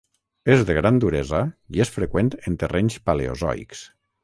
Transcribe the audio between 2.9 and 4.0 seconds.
paleozoics.